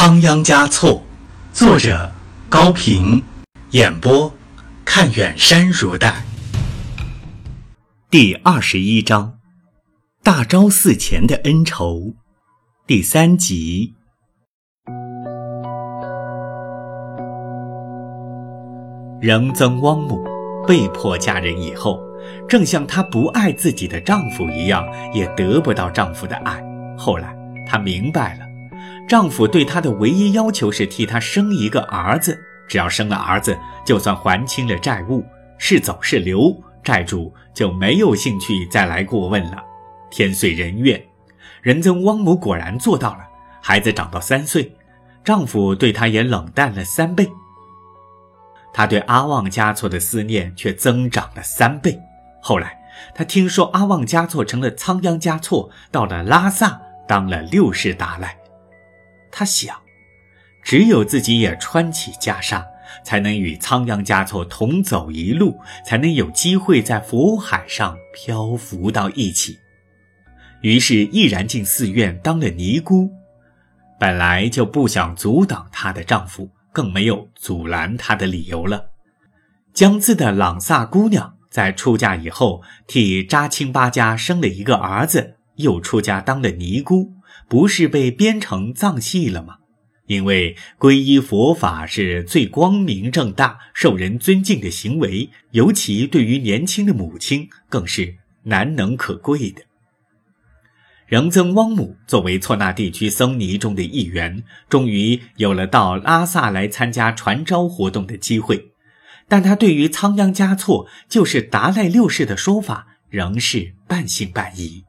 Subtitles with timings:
[0.00, 1.02] 仓央嘉措，
[1.52, 2.12] 作者
[2.48, 3.20] 高平，
[3.72, 4.32] 演播
[4.84, 6.22] 看远山如黛。
[8.08, 9.40] 第二十一章，
[10.22, 12.14] 大昭寺前的恩仇，
[12.86, 13.94] 第三集。
[19.20, 20.24] 仁增汪母
[20.64, 21.98] 被迫嫁人以后，
[22.48, 26.62] 正像她不爱自己的丈夫一样，也得不到丈夫的爱。
[26.96, 27.36] 后来
[27.66, 28.47] 她明白了。
[29.08, 32.38] 丈夫对她的唯一要求是替她生一个儿子，
[32.68, 35.24] 只要生了儿子，就算还清了债务，
[35.56, 39.64] 是走是留，债主就没有兴趣再来过问了。
[40.10, 41.02] 天遂人愿，
[41.62, 43.20] 仁增汪母果然做到了。
[43.62, 44.70] 孩子长到三岁，
[45.24, 47.26] 丈夫对她也冷淡了三倍。
[48.74, 51.98] 她对阿旺嘉措的思念却增长了三倍。
[52.42, 52.78] 后来，
[53.14, 58.36] 她听说阿旺嘉措成了仓央嘉措，到了拉萨当了六世达赖。
[59.30, 59.76] 他想，
[60.62, 62.64] 只有自己也穿起袈裟，
[63.04, 69.58] 才能与仓央嘉措同走一路，才能有机会在佛海上漂浮到一起。
[70.60, 73.10] 于是毅然进寺院当了尼姑。
[74.00, 78.90] 本来就不想阻挡她的丈夫，更没有阻拦她的理由了。
[79.74, 87.12] 江孜的朗萨姑娘在出嫁以后，替扎青巴家生了一个儿子，又出家当了尼姑。
[87.48, 89.56] 不是被编成藏戏了吗？
[90.06, 99.62] 因为皈依佛法是最光明正大、受人尊敬的行为，尤其对于年轻的母亲，更是难能可贵的。
[101.06, 108.72] 仁增汪母作为错那地区僧尼中的一员，终于有了到拉萨来参加传召活动的机会，
[109.26, 114.84] 但他对于仓央嘉措就是达赖六世的说法，仍是半信半疑。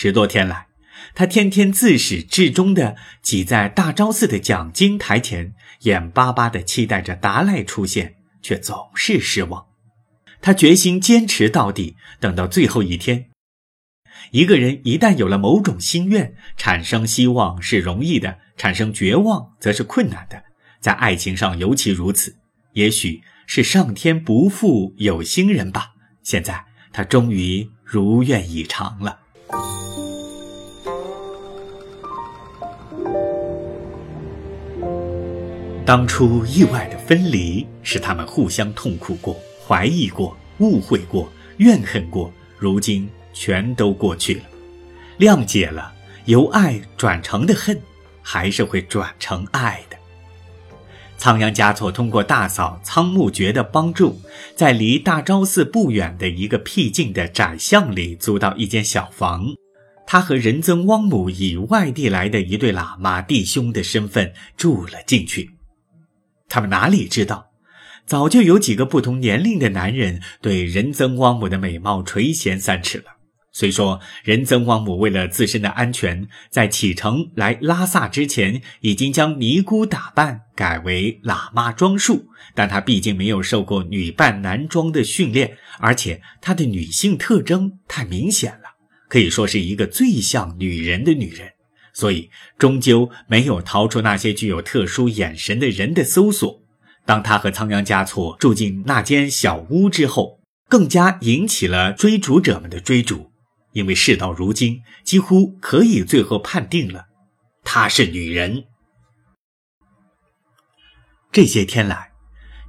[0.00, 0.68] 十多天来。
[1.12, 9.66] 他天天自始至终地挤在大昭寺的讲经台前，眼巴巴地期待着达赖出现，却总是失望。
[10.40, 13.30] 他决心坚持到底，等到最后一天。
[14.30, 20.44] 一个人一旦有了某种心愿，产生希望是容易的，产生绝望则是困难的，
[20.78, 22.36] 在爱情上尤其如此。
[22.74, 25.94] 也许是上天不负有心人吧。
[26.22, 29.22] 现在他终于如愿以偿了。
[35.88, 39.34] 当初意外的分离，使他们互相痛苦过、
[39.66, 44.42] 怀疑过、误会过、怨恨过，如今全都过去了。
[45.18, 45.90] 谅解了，
[46.26, 47.80] 由爱转成的恨，
[48.20, 49.96] 还是会转成爱的。
[51.16, 54.20] 仓央嘉措通过大嫂仓木觉的帮助，
[54.54, 59.46] 在离大昭寺不远的一个僻静的窄巷里租到一间小房。
[60.06, 65.50] 他和仁增汪母以外地来的一对喇嘛弟兄的身份住了进去。
[66.48, 67.50] 他们哪里知道，
[68.06, 73.04] 早就有几个不同年龄的男人对仁增旺姆的美貌垂涎三尺了。
[73.50, 88.76] 虽说仁增旺姆为了自身的安全，在启程来拉萨之前，已经将尼姑打扮改为喇嘛装束，但她毕竟没有受过女扮男装的训练，而且她的女性特征太明显了，
[89.08, 91.48] 可以说是一个最像女人的女人。
[91.98, 96.62] 所以，终究没有逃出那些具有特殊眼神的人的搜索。
[97.04, 100.38] 当他和仓央嘉措住进那间小屋之后，
[100.68, 103.32] 更加引起了追逐者们的追逐。
[103.72, 107.06] 因为事到如今，几乎可以最后判定了，
[107.64, 108.66] 她是女人。
[111.32, 112.12] 这些天来，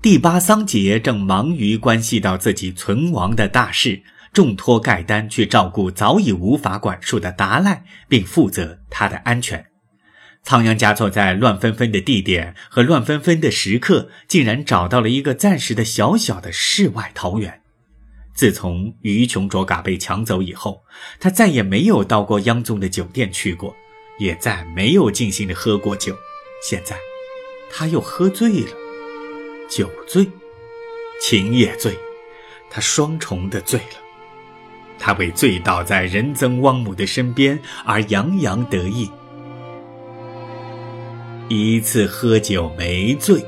[0.00, 4.04] 第八桑杰正忙于关系到自己存亡的大事。
[4.36, 9.68] 重托盖丹去照顾早已无法管束的达赖，并负责他的安全。
[10.42, 17.62] 仓央嘉措在乱纷纷的地点和乱纷纷的时刻，竟然找到了一个暂时的小小的世外桃源。
[18.34, 20.84] 自从于琼卓嘎被抢走以后，
[21.18, 23.74] 他再也没有到过央宗的酒店去过，
[24.18, 26.14] 也再没有尽兴的喝过酒。
[26.62, 26.94] 现在，
[27.72, 28.70] 他又喝醉了，
[29.70, 30.28] 酒醉，
[31.22, 31.96] 情也醉，
[32.68, 34.05] 他双重的醉了。
[34.98, 39.10] 他为醉倒在仁增汪母的身边而洋洋得意。
[41.48, 43.44] 一次喝酒没醉，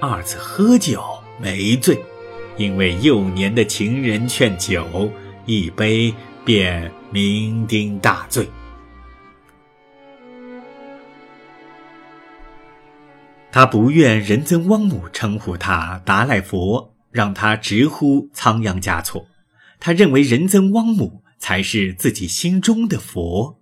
[0.00, 1.02] 二次喝酒
[1.40, 1.98] 没醉，
[2.56, 5.10] 因为幼年的情人劝酒，
[5.46, 6.14] 一杯
[6.44, 8.46] 便酩酊大醉。
[13.50, 19.26] 他不愿仁增汪母称呼他达赖佛，让他直呼仓央嘉措。
[19.80, 23.60] 他认为仁增汪母才是自己心中的佛，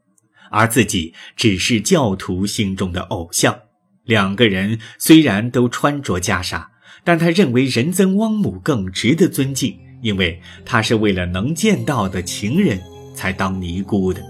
[0.50, 3.58] 而自己只是教徒心中的偶像。
[4.04, 6.66] 两个人虽然都穿着袈裟，
[7.04, 12.80] 但他认为仁增汪姆更值得尊敬，因为他是为了能见到的情人
[13.14, 14.22] 才当尼姑的，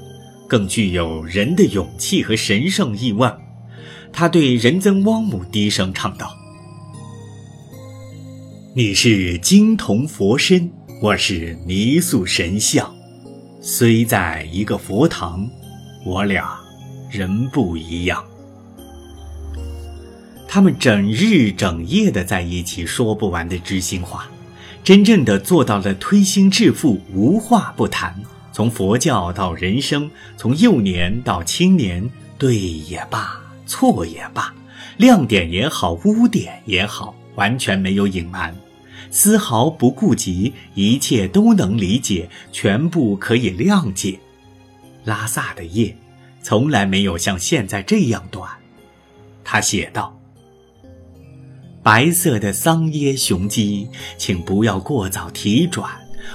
[0.49, 3.39] 更具有人的勇气和神圣意望。
[4.13, 6.35] 他对仁增汪姆低声唱道
[8.75, 12.91] ：“你是金铜佛身，我是泥塑神像，
[13.61, 15.47] 虽在一个佛堂，
[16.07, 16.59] 我俩
[17.11, 18.25] 人不一样。”
[20.49, 24.27] 他们整日整夜的在一起说不完的知心话，
[24.83, 28.19] 真正的做到了推心置腹、无话不谈。
[28.51, 32.09] 从佛教到人生，从幼年到青年，
[32.39, 34.55] 对也罢，错也罢，
[34.97, 38.57] 亮点也好，污点也好，完全没有隐瞒，
[39.11, 44.19] 丝毫不顾及，一切都能理解，全部可以谅解。
[45.05, 45.97] 拉萨的夜，
[46.43, 48.51] 从来没有像现在这样短。
[49.45, 50.13] 他写道。
[51.83, 53.89] 白色的桑耶雄鸡，
[54.19, 55.89] 请不要过早提转。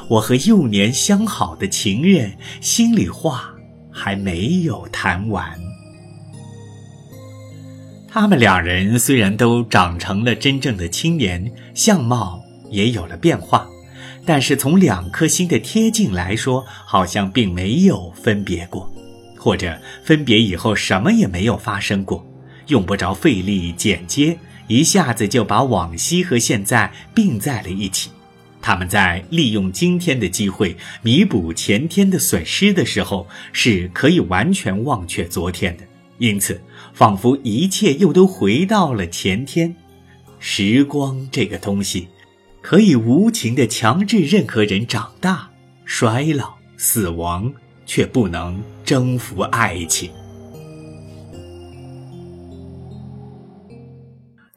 [0.08, 3.54] 我和幼年相好的情人，心里话
[3.92, 5.60] 还没有谈完。
[8.08, 13.70] 他们两人虽然都长成了真正的青年，相貌也有了变化，
[14.26, 18.92] 但是从两颗心的贴近来说，好像并没有分别过，
[19.38, 22.26] 或者分别以后什么也没有发生过，
[22.68, 24.38] 用不着费力剪接。
[24.68, 28.10] 一下子就把往昔和现在并在了一起，
[28.62, 35.84] 他们在利用今天的机会弥补前天的损失的时候，是可以完全忘却昨天的，
[36.20, 36.62] 因此
[36.94, 39.76] 仿佛一切又都回到了前天。
[40.40, 42.08] 时光这个东西，
[42.62, 45.50] 可以无情的强制任何人长大、
[45.84, 47.52] 衰老、死亡，
[47.86, 50.10] 却不能征服爱情。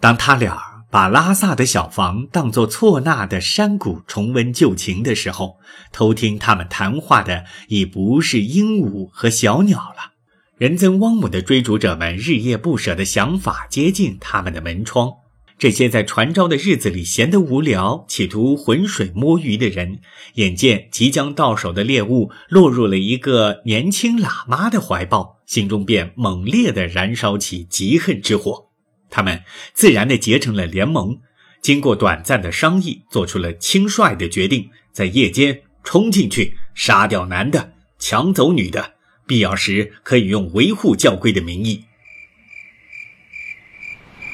[0.00, 5.56] 当他俩把拉萨的小房当作错纳的山谷重温旧情的时候，
[5.90, 10.12] 偷听他们谈话的已不是鹦鹉和小鸟了。
[10.56, 15.10] 仁增汪姆的追逐者们日夜不舍的想法接近他们的门窗。
[15.56, 20.00] 这些在传召的日子里闲得无聊，企图浑水摸鱼的人，
[20.34, 28.68] 眼见即将到手的猎物落入了一个年轻喇嘛的怀抱，心中便猛烈地燃烧起嫉恨之火。
[29.08, 29.42] 他们
[29.72, 31.20] 自然地结成了联盟，
[31.62, 41.84] 经过短暂的商议，做出了轻率的决定：在夜间冲进去，杀掉男的，抢走女的，必要时可以用维护教规的名义。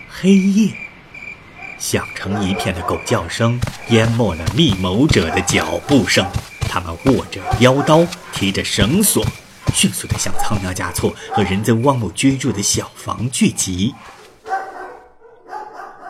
[0.09, 0.73] 黑夜，
[1.81, 6.25] 响成一片的狗叫声淹没了密谋者的脚步声。
[6.61, 9.25] 他们握着腰刀，提着绳索，
[9.75, 13.93] 迅速地向仓央嘉措和仁增旺姆居住的小房聚集。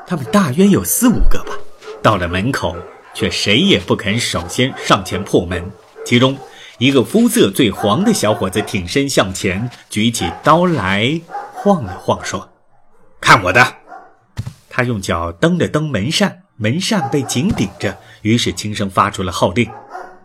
[0.06, 1.55] 他们大约有四五个吧，
[2.02, 2.76] 到了门口，
[3.14, 5.70] 却谁也不肯首先上前破门。
[6.05, 6.37] 其中
[6.78, 11.20] 一个肤色最黄的小伙子挺身向前，举起刀来，
[11.55, 12.50] 晃了晃，说
[13.20, 13.75] ：“看我的！”
[14.70, 19.69] 他用脚蹬了蹬门扇，门扇被紧顶着，于是轻声发出了号令：“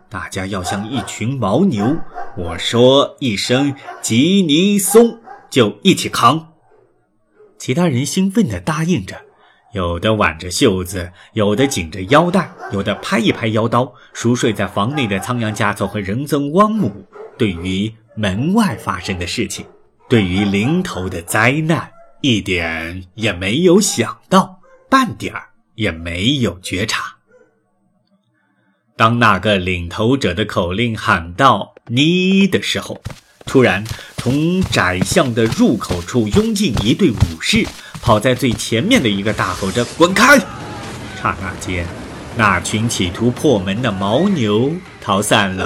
[0.07, 1.97] 大家要像一群牦牛，
[2.37, 5.19] 我说一声‘吉尼松’，
[5.49, 6.53] 就一起扛。”
[7.57, 9.19] 其他人兴奋地答应着。
[9.73, 13.91] 有的挽着袖子，有的紧着腰带，有的拍一拍腰刀。
[14.13, 17.05] 熟睡在房内的仓央嘉措和仁增汪姆，
[17.37, 19.65] 对于门外发生的事情，
[20.07, 21.91] 对于临头的灾难，
[22.25, 27.17] 一点也没有想到，半点儿也没有觉察。
[28.97, 32.99] 当那个领头者的口令喊到“你”的时候，
[33.45, 33.83] 突然
[34.17, 37.67] 从窄巷的入口处拥进一队武士。
[38.01, 40.37] 跑在最前面的一个大吼着：“滚开！”
[41.19, 41.87] 刹那间，
[42.37, 45.65] 那群企图破门的牦牛逃散了，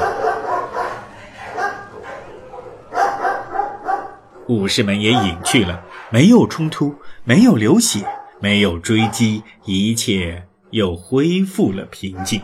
[4.49, 5.81] 武士们也隐去了。
[6.11, 8.03] 没有冲突，没有流血，
[8.41, 12.41] 没有追击，一切又恢复了平静。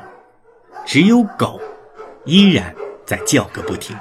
[0.86, 1.60] 只有狗，
[2.26, 3.98] 依然在叫个不停。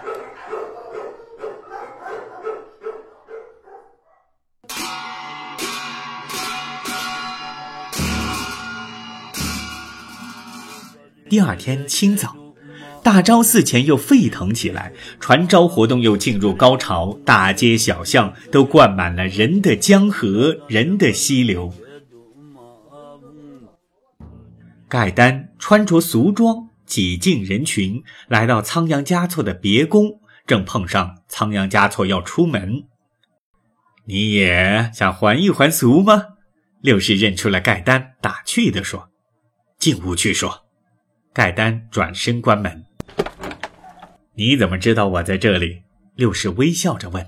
[11.30, 12.36] 第二天清早，
[13.04, 21.72] 大昭寺前又沸腾起来，传召活动又进入高潮，大街小巷都灌满了人的江河，人的溪流。
[24.88, 32.84] 盖丹穿着俗装，挤进人群，来到仓央嘉措的别宫，正碰上仓央嘉措要出门。
[34.06, 36.28] 你也想还一还俗吗？
[36.80, 39.10] 六世认出了盖丹，打趣地说
[39.78, 40.64] ：“进屋去说。”
[41.34, 42.84] 盖丹转身关门。
[44.36, 45.82] 你怎么知道我在这里？
[46.16, 47.24] 六世微笑着问。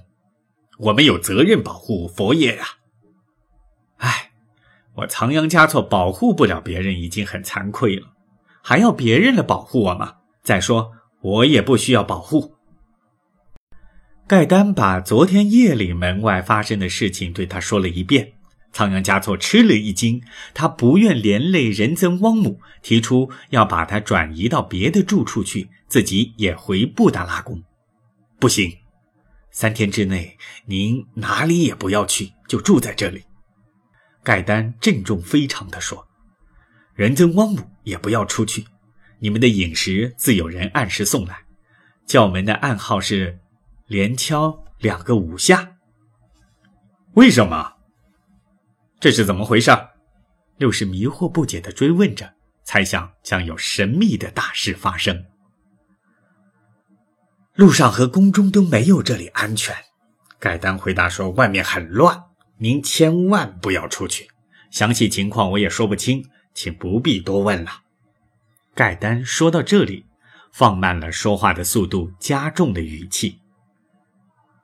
[0.78, 2.64] 我们有责任保护佛爷呀。
[3.98, 4.32] 哎，
[4.94, 8.08] 我仓央嘉措保护不了别人已经很惭愧了，
[8.62, 10.16] 还要别人来保护我吗？
[10.42, 12.56] 再说我也不需要保护。
[14.26, 18.32] 盖丹把昨天夜里门外发生的事情对他说了一遍。
[18.76, 27.62] 仓央嘉措吃了一惊，他不愿连累仁增汪姆，提出要把他转移到别的住处去，自己也回布达拉宫。
[28.38, 28.70] 不行。
[29.50, 33.24] 三天之内，您哪里也不要去，就住在这里。”
[34.22, 36.06] 盖丹郑重非常地说
[36.94, 38.66] ，“仁增汪姆也不要出去，
[39.20, 41.38] 你们的饮食自有人按时送来。
[42.04, 43.38] 教门的暗号是，
[43.86, 45.76] 连敲两个五下。
[47.14, 47.75] 为什么？
[49.06, 49.70] 这是怎么回事？”
[50.58, 52.34] 六世迷惑不解地追问着，
[52.64, 55.26] 猜想将有神秘的大事发生。
[57.54, 59.76] 路上和宫中都没有这里安全，
[60.40, 62.20] 盖丹回答说：“外面很乱，
[62.58, 64.26] 您千万不要出去。
[64.72, 67.82] 详细情况我也说不清，请不必多问了。”
[68.74, 70.04] 盖丹说到这里，
[70.52, 73.38] 放慢了说话的速度，加重了语气：“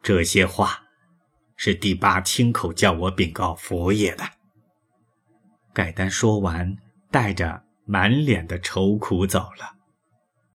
[0.03, 0.82] 这些话
[1.65, 4.25] 是第八亲口叫我禀告佛爷的。”
[5.73, 6.77] 盖丹说完，
[7.09, 9.72] 带着满脸的愁苦走了。